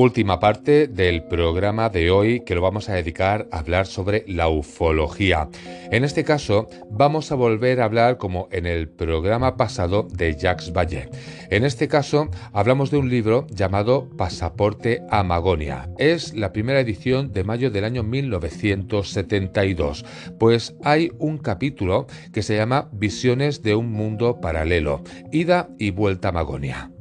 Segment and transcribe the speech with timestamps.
[0.00, 4.48] Última parte del programa de hoy que lo vamos a dedicar a hablar sobre la
[4.48, 5.48] ufología.
[5.90, 10.72] En este caso vamos a volver a hablar como en el programa pasado de Jacques
[10.72, 11.08] Vallée.
[11.50, 15.90] En este caso hablamos de un libro llamado Pasaporte a Magonia.
[15.98, 20.04] Es la primera edición de mayo del año 1972.
[20.38, 26.28] Pues hay un capítulo que se llama Visiones de un mundo paralelo, ida y vuelta
[26.28, 26.92] a Magonia.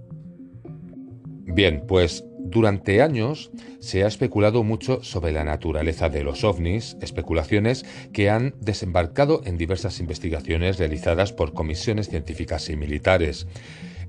[1.50, 7.86] Bien, pues durante años se ha especulado mucho sobre la naturaleza de los ovnis, especulaciones
[8.14, 13.48] que han desembarcado en diversas investigaciones realizadas por comisiones científicas y militares.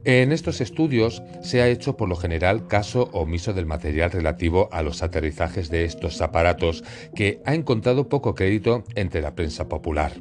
[0.05, 4.83] En estos estudios se ha hecho por lo general caso omiso del material relativo a
[4.83, 10.13] los aterrizajes de estos aparatos, que ha encontrado poco crédito entre la prensa popular.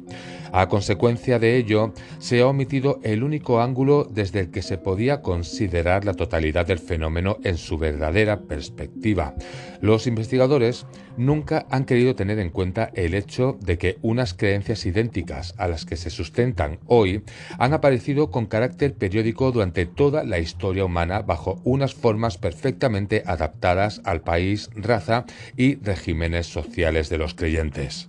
[0.52, 5.22] A consecuencia de ello, se ha omitido el único ángulo desde el que se podía
[5.22, 9.34] considerar la totalidad del fenómeno en su verdadera perspectiva.
[9.80, 10.86] Los investigadores
[11.18, 15.84] nunca han querido tener en cuenta el hecho de que unas creencias idénticas a las
[15.84, 17.22] que se sustentan hoy
[17.58, 24.00] han aparecido con carácter periódico durante toda la historia humana bajo unas formas perfectamente adaptadas
[24.04, 25.24] al país, raza
[25.56, 28.07] y regímenes sociales de los creyentes.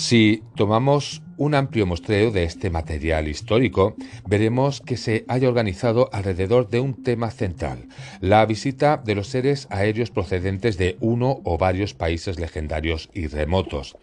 [0.00, 6.70] Si tomamos un amplio muestreo de este material histórico, veremos que se haya organizado alrededor
[6.70, 7.86] de un tema central,
[8.22, 13.98] la visita de los seres aéreos procedentes de uno o varios países legendarios y remotos.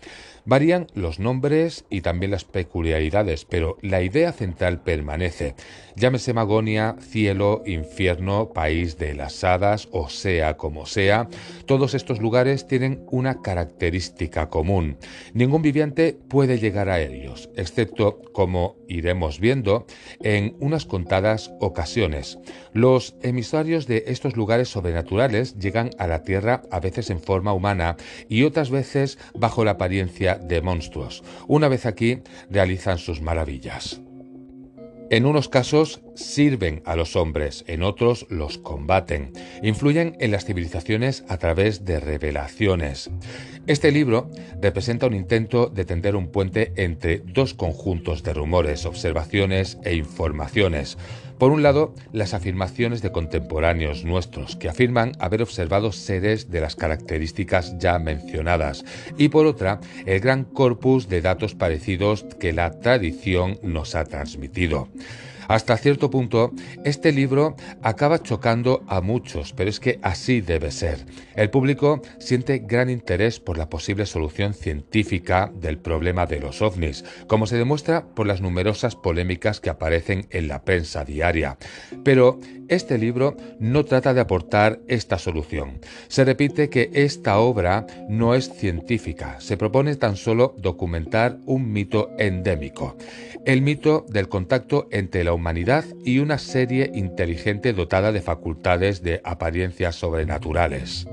[0.47, 5.55] Varían los nombres y también las peculiaridades, pero la idea central permanece.
[5.97, 11.27] Llámese Magonia, cielo, infierno, país de las hadas o sea como sea,
[11.65, 14.97] todos estos lugares tienen una característica común.
[15.33, 19.85] Ningún viviente puede llegar a ellos, excepto, como iremos viendo,
[20.21, 22.39] en unas contadas ocasiones.
[22.71, 27.97] Los emisarios de estos lugares sobrenaturales llegan a la Tierra a veces en forma humana
[28.29, 31.23] y otras veces bajo la apariencia de monstruos.
[31.47, 34.01] Una vez aquí, realizan sus maravillas.
[35.09, 39.31] En unos casos sirven a los hombres, en otros los combaten.
[39.63, 43.09] Influyen en las civilizaciones a través de revelaciones.
[43.67, 44.29] Este libro
[44.61, 50.97] representa un intento de tender un puente entre dos conjuntos de rumores, observaciones e informaciones.
[51.37, 56.75] Por un lado, las afirmaciones de contemporáneos nuestros que afirman haber observado seres de las
[56.75, 58.83] características ya mencionadas
[59.17, 64.87] y por otra, el gran corpus de datos parecidos que la tradición nos ha transmitido.
[65.47, 66.51] Hasta cierto punto,
[66.83, 71.05] este libro acaba chocando a muchos, pero es que así debe ser.
[71.35, 77.05] El público siente gran interés por la posible solución científica del problema de los ovnis,
[77.27, 81.57] como se demuestra por las numerosas polémicas que aparecen en la prensa diaria.
[82.03, 85.79] Pero este libro no trata de aportar esta solución.
[86.09, 92.09] Se repite que esta obra no es científica, se propone tan solo documentar un mito
[92.17, 92.97] endémico,
[93.45, 99.21] el mito del contacto entre la humanidad y una serie inteligente dotada de facultades de
[99.23, 101.07] apariencias sobrenaturales.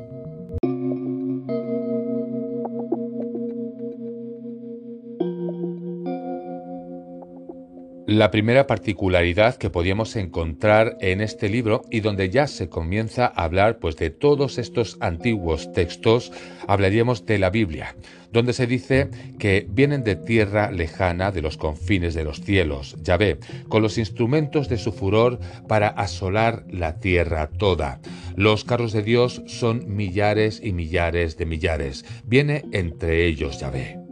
[8.14, 13.42] La primera particularidad que podíamos encontrar en este libro y donde ya se comienza a
[13.42, 16.30] hablar pues de todos estos antiguos textos,
[16.68, 17.96] hablaríamos de la Biblia,
[18.30, 19.10] donde se dice
[19.40, 23.98] que vienen de tierra lejana de los confines de los cielos, ya ve, con los
[23.98, 27.98] instrumentos de su furor para asolar la tierra toda.
[28.36, 32.04] Los carros de Dios son millares y millares de millares.
[32.24, 34.03] Viene entre ellos Yahvé.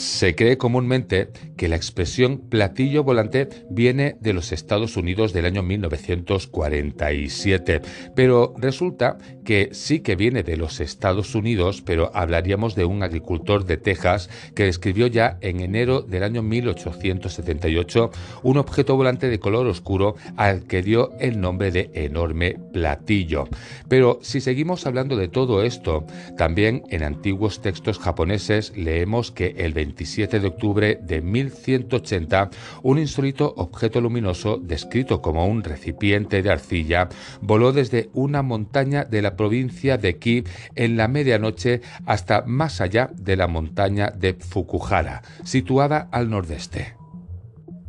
[0.00, 5.62] Se cree comúnmente que la expresión platillo volante viene de los Estados Unidos del año
[5.62, 7.82] 1947,
[8.16, 13.66] pero resulta que sí que viene de los Estados Unidos, pero hablaríamos de un agricultor
[13.66, 18.10] de Texas que describió ya en enero del año 1878
[18.42, 23.48] un objeto volante de color oscuro al que dio el nombre de enorme platillo.
[23.88, 26.06] Pero si seguimos hablando de todo esto,
[26.38, 32.50] también en antiguos textos japoneses leemos que el 27 de octubre de 1180,
[32.82, 37.08] un insólito objeto luminoso descrito como un recipiente de arcilla
[37.40, 40.44] voló desde una montaña de la provincia de Ki
[40.76, 46.94] en la medianoche hasta más allá de la montaña de Fukuhara, situada al nordeste.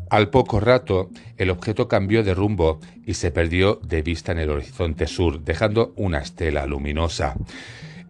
[0.10, 4.50] Al poco rato, el objeto cambió de rumbo y se perdió de vista en el
[4.50, 7.36] horizonte sur, dejando una estela luminosa.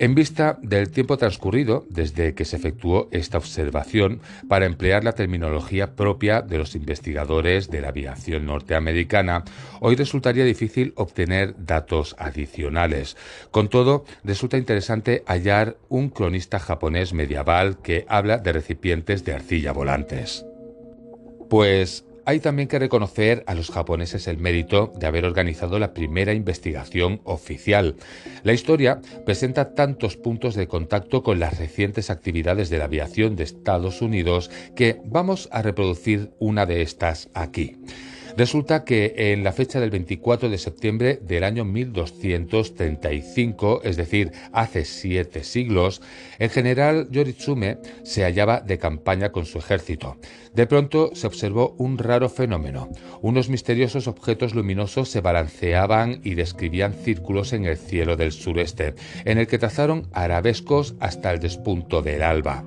[0.02, 4.20] En vista del tiempo transcurrido desde que se efectuó esta observación
[4.50, 9.44] para emplear la terminología propia de los investigadores de la aviación norteamericana,
[9.80, 13.16] hoy resultaría difícil obtener datos adicionales.
[13.52, 19.72] Con todo, resulta interesante hallar un cronista japonés medieval que habla de recipientes de arcilla
[19.72, 20.48] volantes.
[21.48, 26.34] Pues hay también que reconocer a los japoneses el mérito de haber organizado la primera
[26.34, 27.96] investigación oficial.
[28.44, 33.44] La historia presenta tantos puntos de contacto con las recientes actividades de la aviación de
[33.44, 37.78] Estados Unidos que vamos a reproducir una de estas aquí.
[38.38, 44.86] Resulta que en la fecha del 24 de septiembre del año 1235, es decir, hace
[44.86, 46.02] siete siglos,
[46.40, 50.18] el general Yoritsume se hallaba de campaña con su ejército.
[50.54, 52.90] De pronto se observó un raro fenómeno.
[53.22, 58.96] Unos misteriosos objetos luminosos se balanceaban y describían círculos en el cielo del sureste,
[59.26, 62.66] en el que trazaron arabescos hasta el despunto del alba.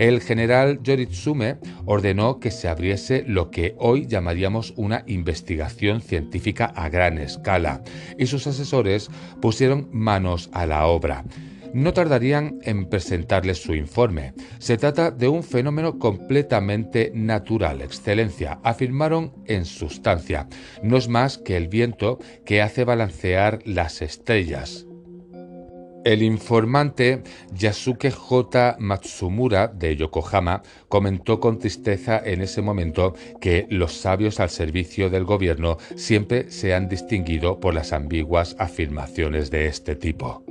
[0.00, 6.88] El general Yoritsume ordenó que se abriese lo que hoy llamaríamos una investigación científica a
[6.88, 7.82] gran escala,
[8.16, 9.10] y sus asesores
[9.42, 11.26] pusieron manos a la obra
[11.72, 14.32] no tardarían en presentarles su informe.
[14.58, 20.48] Se trata de un fenómeno completamente natural, excelencia, afirmaron en sustancia.
[20.82, 24.84] No es más que el viento que hace balancear las estrellas.
[26.02, 27.22] El informante
[27.54, 28.76] Yasuke J.
[28.78, 35.24] Matsumura de Yokohama comentó con tristeza en ese momento que los sabios al servicio del
[35.24, 40.42] gobierno siempre se han distinguido por las ambiguas afirmaciones de este tipo.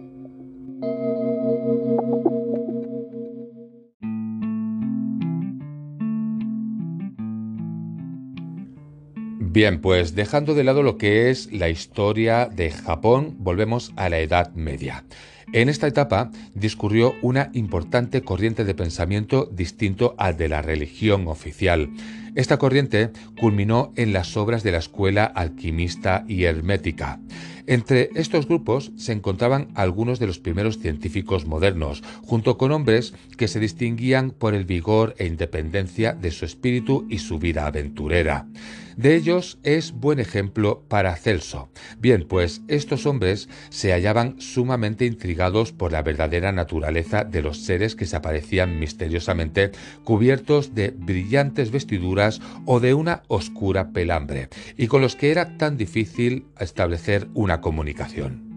[9.52, 14.20] Bien, pues dejando de lado lo que es la historia de Japón, volvemos a la
[14.20, 15.06] Edad Media.
[15.52, 21.90] En esta etapa discurrió una importante corriente de pensamiento distinto al de la religión oficial.
[22.36, 23.10] Esta corriente
[23.40, 27.20] culminó en las obras de la escuela alquimista y hermética.
[27.66, 33.48] Entre estos grupos se encontraban algunos de los primeros científicos modernos, junto con hombres que
[33.48, 38.48] se distinguían por el vigor e independencia de su espíritu y su vida aventurera.
[39.00, 41.70] De ellos es buen ejemplo Paracelso.
[42.00, 47.96] Bien, pues estos hombres se hallaban sumamente intrigados por la verdadera naturaleza de los seres
[47.96, 49.72] que se aparecían misteriosamente
[50.04, 55.78] cubiertos de brillantes vestiduras o de una oscura pelambre, y con los que era tan
[55.78, 58.49] difícil establecer una comunicación.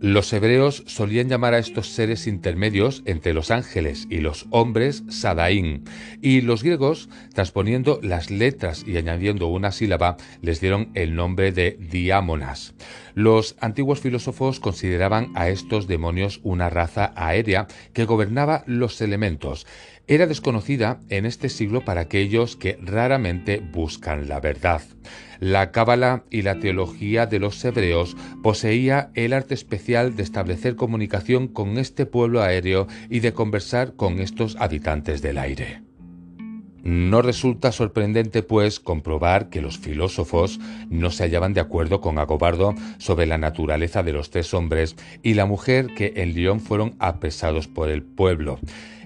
[0.00, 5.82] Los hebreos solían llamar a estos seres intermedios entre los ángeles y los hombres Sadaín,
[6.22, 11.76] y los griegos, transponiendo las letras y añadiendo una sílaba, les dieron el nombre de
[11.80, 12.74] diámonas.
[13.14, 19.66] Los antiguos filósofos consideraban a estos demonios una raza aérea que gobernaba los elementos.
[20.10, 24.80] Era desconocida en este siglo para aquellos que raramente buscan la verdad.
[25.38, 31.46] La cábala y la teología de los hebreos poseía el arte especial de establecer comunicación
[31.46, 35.87] con este pueblo aéreo y de conversar con estos habitantes del aire.
[36.82, 42.74] No resulta sorprendente, pues, comprobar que los filósofos no se hallaban de acuerdo con Agobardo
[42.98, 47.68] sobre la naturaleza de los tres hombres y la mujer que en León fueron apresados
[47.68, 48.58] por el pueblo.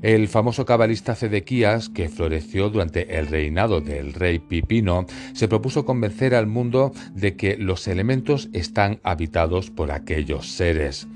[0.03, 6.35] El famoso cabalista Cedequías, que floreció durante el reinado del rey Pipino, se propuso convencer
[6.35, 11.07] al mundo de que los elementos están habitados por aquellos seres.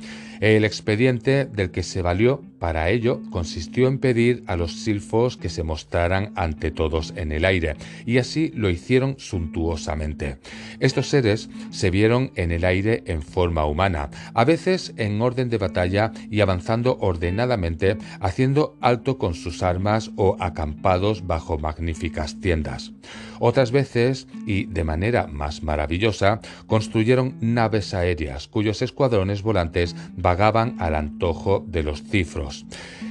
[0.40, 5.48] El expediente del que se valió para ello consistió en pedir a los silfos que
[5.48, 10.38] se mostraran ante todos en el aire, y así lo hicieron suntuosamente.
[10.80, 15.58] Estos seres se vieron en el aire en forma humana, a veces en orden de
[15.58, 22.92] batalla y avanzando ordenadamente, haciendo alto con sus armas o acampados bajo magníficas tiendas.
[23.38, 30.94] Otras veces, y de manera más maravillosa, construyeron naves aéreas cuyos escuadrones volantes vagaban al
[30.94, 32.45] antojo de los cifros.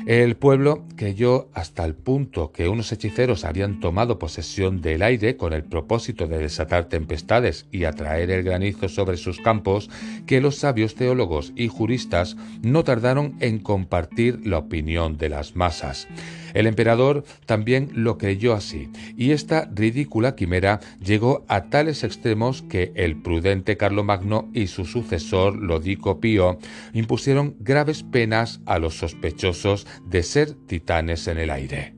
[0.06, 5.54] El pueblo creyó hasta el punto que unos hechiceros habían tomado posesión del aire con
[5.54, 9.90] el propósito de desatar tempestades y atraer el granizo sobre sus campos,
[10.26, 16.08] que los sabios teólogos y juristas no tardaron en compartir la opinión de las masas.
[16.56, 22.94] El emperador también lo creyó así, y esta ridícula quimera llegó a tales extremos que
[22.96, 26.58] el prudente Carlomagno y su sucesor Lodico Pío
[26.94, 31.94] impusieron graves penas a los sospechosos de ser titanes en el aire.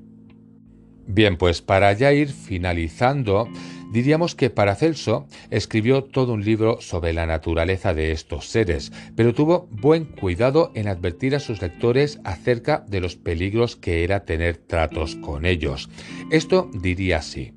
[1.05, 3.47] Bien, pues para ya ir finalizando,
[3.91, 9.67] Diríamos que Paracelso escribió todo un libro sobre la naturaleza de estos seres, pero tuvo
[9.71, 15.15] buen cuidado en advertir a sus lectores acerca de los peligros que era tener tratos
[15.15, 15.89] con ellos.
[16.31, 17.53] Esto diría así.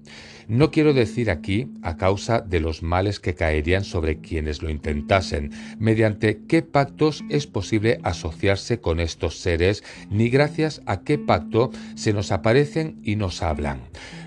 [0.50, 5.52] No quiero decir aquí a causa de los males que caerían sobre quienes lo intentasen,
[5.78, 12.12] mediante qué pactos es posible asociarse con estos seres, ni gracias a qué pacto se
[12.12, 13.82] nos aparecen y nos hablan.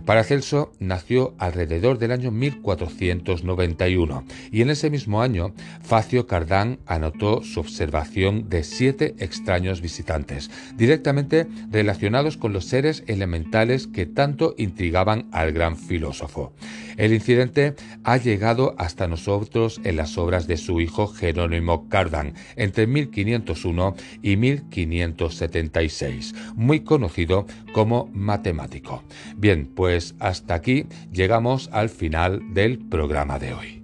[0.05, 7.61] Paracelso nació alrededor del año 1491 y en ese mismo año Facio Cardán anotó su
[7.61, 15.53] observación de siete extraños visitantes, directamente relacionados con los seres elementales que tanto intrigaban al
[15.53, 16.51] gran filósofo.
[16.97, 22.87] El incidente ha llegado hasta nosotros en las obras de su hijo Jerónimo Cardán entre
[22.87, 29.01] 1501 y 1576, muy conocido como matemático.
[29.37, 33.82] Bien, pues hasta aquí llegamos al final del programa de hoy.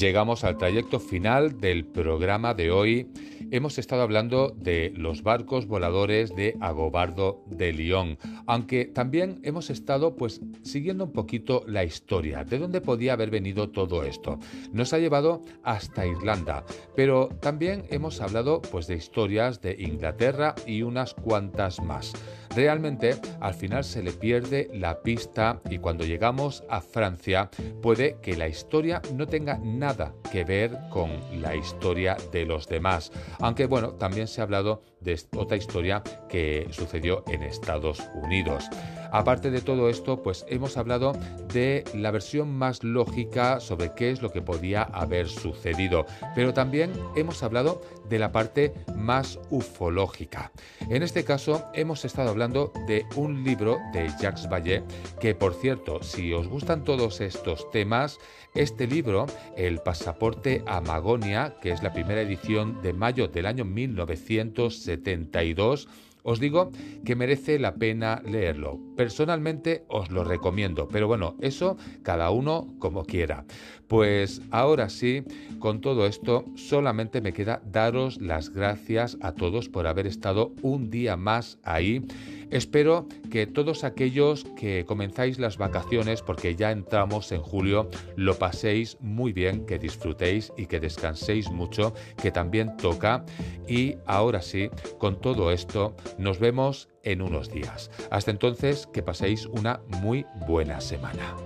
[0.00, 3.06] Llegamos al trayecto final del programa de hoy.
[3.52, 8.16] Hemos estado hablando de los barcos voladores de Agobardo de Lyon,
[8.46, 13.70] aunque también hemos estado pues siguiendo un poquito la historia, de dónde podía haber venido
[13.70, 14.38] todo esto.
[14.72, 16.64] Nos ha llevado hasta Irlanda,
[16.94, 22.12] pero también hemos hablado pues de historias de Inglaterra y unas cuantas más.
[22.54, 27.48] Realmente al final se le pierde la pista y cuando llegamos a Francia
[27.80, 33.12] puede que la historia no tenga nada que ver con la historia de los demás.
[33.40, 38.64] Aunque bueno, también se ha hablado de otra historia que sucedió en Estados Unidos.
[39.12, 41.12] Aparte de todo esto, pues hemos hablado
[41.52, 46.92] de la versión más lógica sobre qué es lo que podía haber sucedido, pero también
[47.16, 50.52] hemos hablado de la parte más ufológica.
[50.88, 54.82] En este caso, hemos estado hablando de un libro de Jacques Vallée,
[55.20, 58.18] que por cierto, si os gustan todos estos temas,
[58.54, 59.26] este libro,
[59.56, 65.88] El pasaporte a Magonia, que es la primera edición de mayo del año 1972,
[66.22, 66.70] os digo
[67.04, 68.78] que merece la pena leerlo.
[68.96, 73.44] Personalmente os lo recomiendo, pero bueno, eso cada uno como quiera.
[73.88, 75.24] Pues ahora sí,
[75.58, 80.90] con todo esto, solamente me queda daros las gracias a todos por haber estado un
[80.90, 82.02] día más ahí
[82.50, 88.96] Espero que todos aquellos que comenzáis las vacaciones, porque ya entramos en julio, lo paséis
[89.00, 93.24] muy bien, que disfrutéis y que descanséis mucho, que también toca.
[93.68, 97.90] Y ahora sí, con todo esto, nos vemos en unos días.
[98.10, 101.36] Hasta entonces, que paséis una muy buena semana.